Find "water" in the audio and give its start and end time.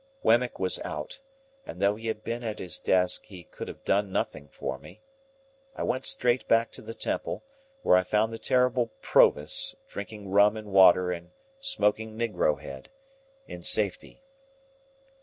10.71-11.11